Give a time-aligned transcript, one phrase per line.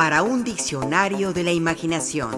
[0.00, 2.30] para un diccionario de la imaginación.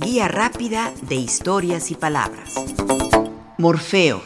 [0.00, 2.52] Guía rápida de historias y palabras.
[3.58, 4.24] Morfeo.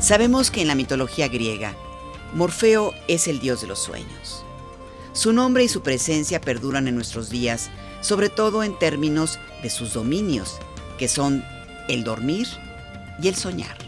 [0.00, 1.74] Sabemos que en la mitología griega,
[2.32, 4.46] Morfeo es el dios de los sueños.
[5.12, 7.68] Su nombre y su presencia perduran en nuestros días,
[8.00, 10.56] sobre todo en términos de sus dominios,
[10.96, 11.44] que son
[11.86, 12.48] el dormir
[13.22, 13.83] y el soñar.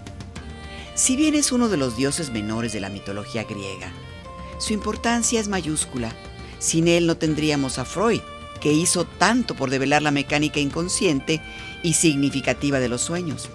[0.96, 3.93] Si bien es uno de los dioses menores de la mitología griega,
[4.57, 6.11] su importancia es mayúscula.
[6.59, 8.23] Sin él no tendríamos a Freud,
[8.63, 11.43] que hizo tanto por develar la mecánica inconsciente
[11.82, 13.51] y significativa de los sueños.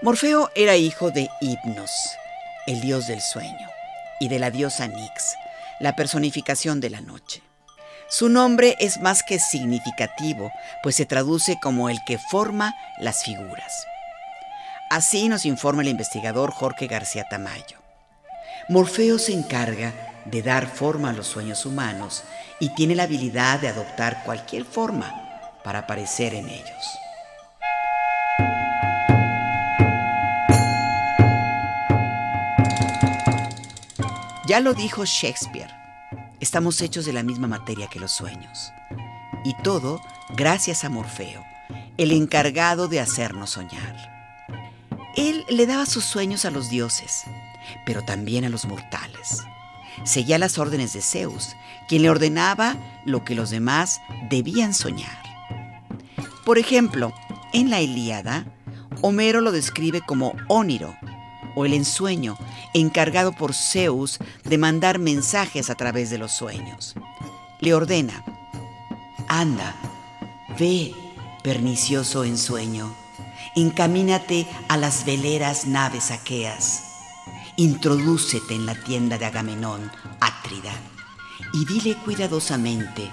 [0.00, 1.90] Morfeo era hijo de Hipnos,
[2.66, 3.68] el dios del sueño,
[4.18, 5.34] y de la diosa Nix,
[5.78, 7.42] la personificación de la noche.
[8.08, 10.52] Su nombre es más que significativo,
[10.82, 13.86] pues se traduce como el que forma las figuras.
[14.90, 17.78] Así nos informa el investigador Jorge García Tamayo.
[18.68, 19.92] Morfeo se encarga
[20.24, 22.22] de dar forma a los sueños humanos
[22.60, 26.98] y tiene la habilidad de adoptar cualquier forma para aparecer en ellos.
[34.48, 35.75] Ya lo dijo Shakespeare,
[36.46, 38.72] estamos hechos de la misma materia que los sueños.
[39.44, 40.00] Y todo
[40.36, 41.44] gracias a Morfeo,
[41.98, 44.46] el encargado de hacernos soñar.
[45.16, 47.24] Él le daba sus sueños a los dioses,
[47.84, 49.42] pero también a los mortales.
[50.04, 51.56] Seguía las órdenes de Zeus,
[51.88, 54.00] quien le ordenaba lo que los demás
[54.30, 55.20] debían soñar.
[56.44, 57.12] Por ejemplo,
[57.52, 58.46] en la Ilíada,
[59.02, 60.96] Homero lo describe como Óniro,
[61.56, 62.38] o el ensueño,
[62.74, 66.94] encargado por Zeus de mandar mensajes a través de los sueños.
[67.58, 68.22] Le ordena,
[69.26, 69.74] anda,
[70.58, 70.94] ve,
[71.42, 72.94] pernicioso ensueño,
[73.56, 76.82] encamínate a las veleras naves aqueas,
[77.56, 80.72] introdúcete en la tienda de Agamenón, Átrida,
[81.54, 83.10] y dile cuidadosamente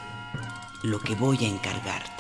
[0.84, 2.13] lo que voy a encargarte.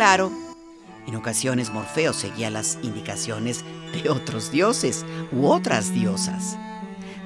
[0.00, 0.32] Claro,
[1.06, 6.56] en ocasiones Morfeo seguía las indicaciones de otros dioses u otras diosas.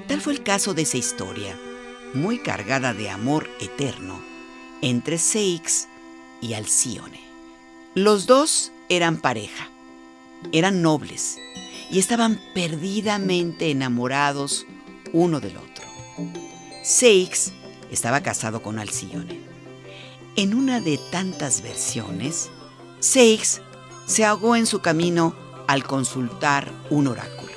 [0.08, 1.56] Tal fue el caso de esa historia,
[2.14, 4.20] muy cargada de amor eterno,
[4.82, 5.86] entre Seix
[6.40, 7.20] y Alcíone.
[7.94, 9.68] Los dos eran pareja,
[10.50, 11.38] eran nobles
[11.92, 14.66] y estaban perdidamente enamorados
[15.12, 15.84] uno del otro.
[16.82, 17.52] Seix
[17.92, 19.38] estaba casado con Alcíone.
[20.34, 22.50] En una de tantas versiones,
[23.04, 23.60] Seix
[24.06, 25.34] se ahogó en su camino
[25.66, 27.52] al consultar un oráculo.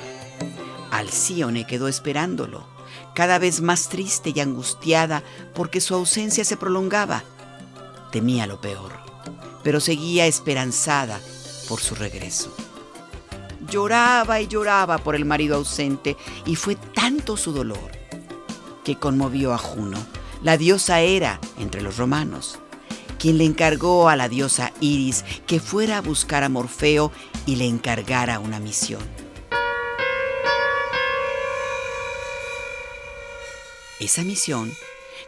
[0.92, 2.68] Alcíone quedó esperándolo,
[3.16, 5.24] cada vez más triste y angustiada
[5.56, 7.24] porque su ausencia se prolongaba.
[8.12, 8.92] Temía lo peor,
[9.64, 11.18] pero seguía esperanzada
[11.70, 12.54] por su regreso.
[13.70, 17.92] Lloraba y lloraba por el marido ausente y fue tanto su dolor
[18.84, 19.98] que conmovió a Juno,
[20.44, 22.60] la diosa Hera entre los romanos
[23.20, 27.12] quien le encargó a la diosa Iris que fuera a buscar a Morfeo
[27.46, 29.02] y le encargara una misión.
[34.00, 34.72] Esa misión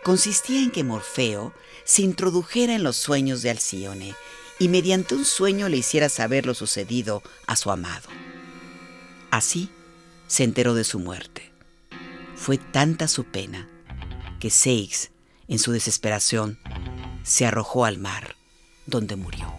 [0.03, 4.15] consistía en que Morfeo se introdujera en los sueños de Alcíone
[4.59, 8.09] y mediante un sueño le hiciera saber lo sucedido a su amado.
[9.31, 9.69] Así
[10.27, 11.51] se enteró de su muerte.
[12.35, 13.67] Fue tanta su pena
[14.39, 15.11] que Seix,
[15.47, 16.59] en su desesperación,
[17.23, 18.35] se arrojó al mar,
[18.85, 19.53] donde murió.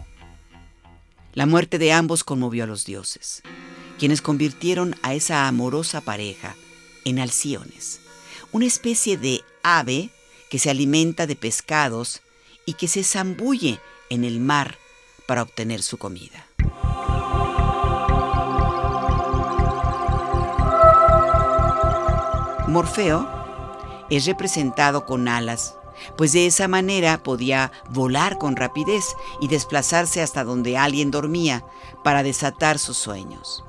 [1.33, 3.41] La muerte de ambos conmovió a los dioses,
[3.97, 6.55] quienes convirtieron a esa amorosa pareja
[7.05, 8.01] en alciones,
[8.51, 10.09] una especie de ave
[10.49, 12.21] que se alimenta de pescados
[12.65, 13.79] y que se zambulle
[14.09, 14.77] en el mar
[15.25, 16.45] para obtener su comida.
[22.67, 23.27] Morfeo
[24.09, 25.75] es representado con alas
[26.17, 31.63] pues de esa manera podía volar con rapidez y desplazarse hasta donde alguien dormía
[32.03, 33.63] para desatar sus sueños.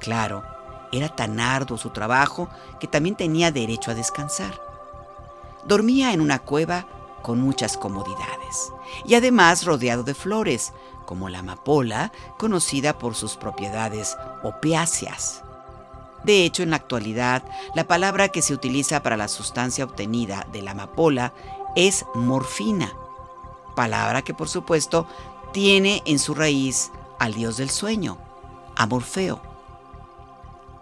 [0.00, 0.42] Claro,
[0.92, 2.48] era tan arduo su trabajo
[2.80, 4.60] que también tenía derecho a descansar.
[5.64, 6.86] Dormía en una cueva
[7.22, 8.72] con muchas comodidades
[9.04, 10.72] y además rodeado de flores,
[11.06, 15.42] como la amapola, conocida por sus propiedades opiáceas.
[16.26, 17.44] De hecho, en la actualidad,
[17.76, 21.32] la palabra que se utiliza para la sustancia obtenida de la amapola
[21.76, 22.92] es morfina,
[23.76, 25.06] palabra que por supuesto
[25.52, 26.90] tiene en su raíz
[27.20, 28.18] al dios del sueño,
[28.74, 29.40] a Morfeo.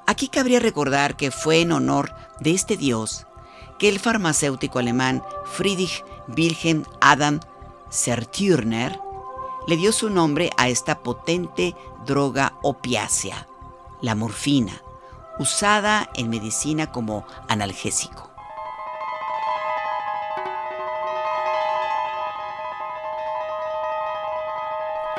[0.07, 3.27] Aquí cabría recordar que fue en honor de este dios
[3.79, 6.03] que el farmacéutico alemán Friedrich
[6.35, 7.41] Wilhelm Adam
[7.91, 8.99] Sertürner
[9.67, 11.77] le dio su nombre a esta potente
[12.07, 13.47] droga opiácea,
[14.01, 14.84] la morfina,
[15.39, 18.31] usada en medicina como analgésico.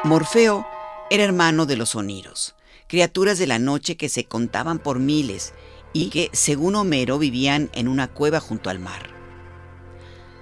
[0.04, 0.68] Morfeo
[1.10, 2.56] era hermano de los oniros,
[2.88, 5.54] criaturas de la noche que se contaban por miles
[5.94, 9.10] y que, según Homero, vivían en una cueva junto al mar.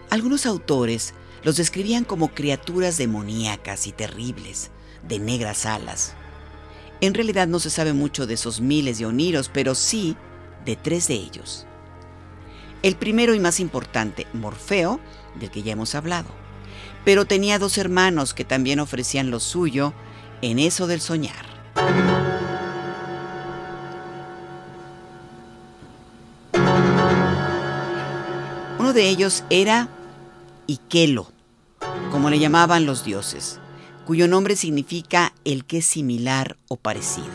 [0.10, 4.72] Algunos autores los describían como criaturas demoníacas y terribles,
[5.08, 6.16] de negras alas.
[7.04, 10.16] En realidad no se sabe mucho de esos miles de oniros, pero sí
[10.64, 11.66] de tres de ellos.
[12.82, 15.02] El primero y más importante, Morfeo,
[15.38, 16.30] del que ya hemos hablado.
[17.04, 19.94] Pero tenía dos hermanos que también ofrecían lo suyo
[20.42, 21.46] en eso del soñar.
[28.80, 29.90] Uno de ellos era
[30.70, 31.34] Ikelo,
[32.12, 33.60] como le llamaban los dioses,
[34.06, 37.32] cuyo nombre significa el que es similar o parecido.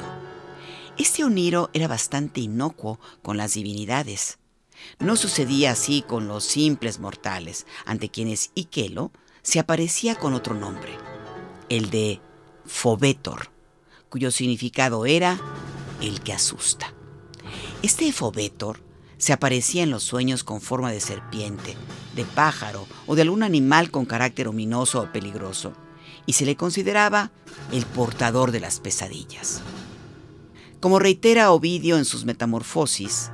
[0.98, 4.38] Este Oniro era bastante inocuo con las divinidades.
[4.98, 9.12] No sucedía así con los simples mortales, ante quienes Ikelo
[9.42, 10.96] se aparecía con otro nombre,
[11.68, 12.20] el de
[12.66, 13.50] Fobetor,
[14.08, 15.40] cuyo significado era
[16.00, 16.92] el que asusta.
[17.82, 18.80] Este Fobetor
[19.16, 21.76] se aparecía en los sueños con forma de serpiente,
[22.14, 25.72] de pájaro o de algún animal con carácter ominoso o peligroso,
[26.28, 27.30] y se le consideraba
[27.72, 29.62] el portador de las pesadillas.
[30.78, 33.30] Como reitera Ovidio en sus Metamorfosis,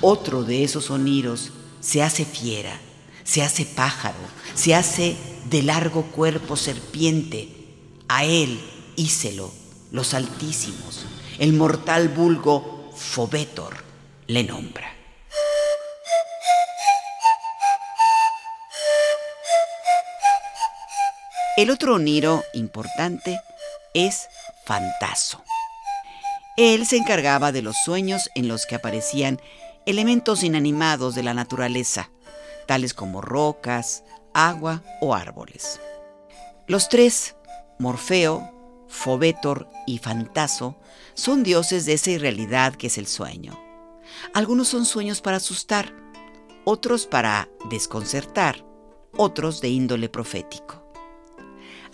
[0.00, 1.50] otro de esos oniros
[1.80, 2.80] se hace fiera,
[3.24, 4.20] se hace pájaro,
[4.54, 5.16] se hace
[5.50, 7.48] de largo cuerpo serpiente.
[8.06, 8.60] A él
[8.94, 9.50] hícelo
[9.90, 11.06] los altísimos,
[11.40, 13.74] el mortal vulgo Fobetor
[14.28, 14.93] le nombra.
[21.56, 23.40] El otro oniro importante
[23.94, 24.26] es
[24.66, 25.40] Fantaso.
[26.56, 29.40] Él se encargaba de los sueños en los que aparecían
[29.86, 32.10] elementos inanimados de la naturaleza,
[32.66, 34.02] tales como rocas,
[34.32, 35.80] agua o árboles.
[36.66, 37.36] Los tres,
[37.78, 40.76] Morfeo, Fobetor y Fantaso,
[41.14, 43.56] son dioses de esa irrealidad que es el sueño.
[44.32, 45.94] Algunos son sueños para asustar,
[46.64, 48.64] otros para desconcertar,
[49.16, 50.83] otros de índole profético.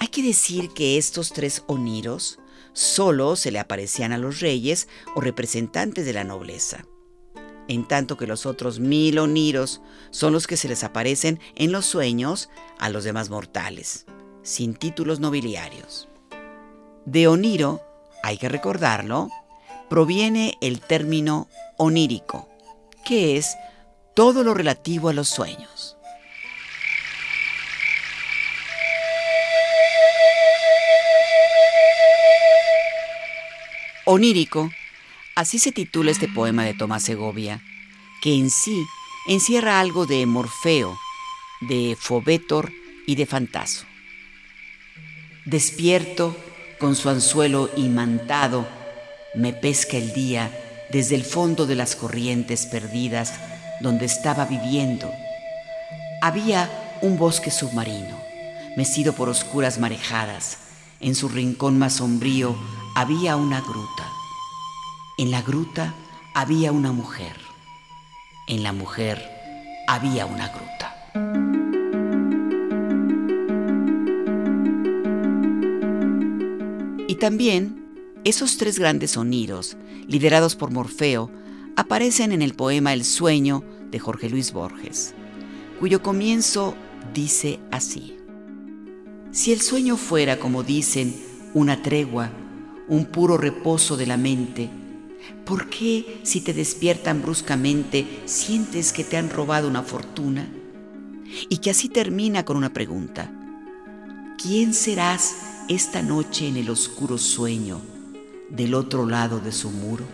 [0.00, 2.38] Hay que decir que estos tres oniros
[2.73, 6.87] solo se le aparecían a los reyes o representantes de la nobleza,
[7.69, 11.85] en tanto que los otros mil oniros son los que se les aparecen en los
[11.85, 12.49] sueños
[12.79, 14.06] a los demás mortales,
[14.43, 16.08] sin títulos nobiliarios.
[17.05, 17.82] De oniro,
[18.23, 19.29] hay que recordarlo,
[19.91, 22.49] proviene el término onírico,
[23.05, 23.55] que es
[24.14, 25.99] todo lo relativo a los sueños.
[34.12, 34.72] Onírico,
[35.36, 37.62] así se titula este poema de Tomás Segovia,
[38.20, 38.84] que en sí
[39.28, 40.98] encierra algo de Morfeo,
[41.60, 42.72] de Fobetor
[43.06, 43.84] y de Fantaso.
[45.44, 46.36] Despierto
[46.80, 48.66] con su anzuelo imantado,
[49.36, 50.50] me pesca el día
[50.90, 53.38] desde el fondo de las corrientes perdidas
[53.80, 55.08] donde estaba viviendo.
[56.20, 58.20] Había un bosque submarino,
[58.76, 60.58] mecido por oscuras marejadas.
[60.99, 62.58] En su rincón más sombrío
[63.00, 64.12] había una gruta.
[65.16, 65.95] En la gruta
[66.35, 67.35] había una mujer.
[68.47, 69.19] En la mujer
[69.88, 70.97] había una gruta.
[77.09, 77.87] Y también
[78.25, 81.30] esos tres grandes sonidos, liderados por Morfeo,
[81.76, 85.14] aparecen en el poema El sueño de Jorge Luis Borges,
[85.78, 86.75] cuyo comienzo
[87.14, 88.19] dice así.
[89.30, 91.16] Si el sueño fuera, como dicen,
[91.54, 92.30] una tregua,
[92.90, 94.68] un puro reposo de la mente,
[95.44, 100.52] ¿por qué si te despiertan bruscamente sientes que te han robado una fortuna?
[101.49, 103.32] Y que así termina con una pregunta.
[104.42, 105.37] ¿Quién serás
[105.68, 107.80] esta noche en el oscuro sueño
[108.49, 110.04] del otro lado de su muro?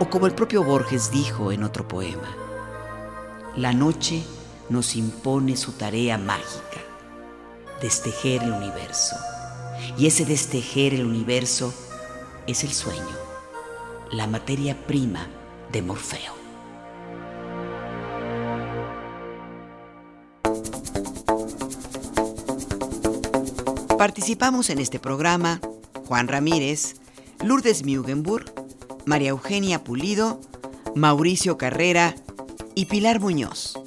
[0.00, 2.34] O como el propio Borges dijo en otro poema,
[3.56, 4.24] la noche
[4.70, 6.87] nos impone su tarea mágica
[7.80, 9.16] destejer el universo.
[9.96, 11.72] Y ese destejer el universo
[12.46, 13.16] es el sueño,
[14.10, 15.28] la materia prima
[15.72, 16.38] de Morfeo.
[23.98, 25.60] Participamos en este programa
[26.06, 26.96] Juan Ramírez,
[27.44, 28.52] Lourdes Mugenburg,
[29.06, 30.40] María Eugenia Pulido,
[30.94, 32.14] Mauricio Carrera
[32.74, 33.78] y Pilar Muñoz.